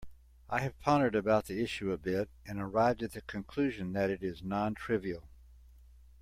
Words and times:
I 0.49 0.61
have 0.61 0.79
pondered 0.79 1.13
about 1.13 1.45
the 1.45 1.61
issue 1.61 1.91
a 1.91 1.97
bit 1.99 2.27
and 2.47 2.59
arrived 2.59 3.03
at 3.03 3.11
the 3.11 3.21
conclusion 3.21 3.93
that 3.93 4.09
it 4.09 4.23
is 4.23 4.41
non-trivial. 4.41 5.29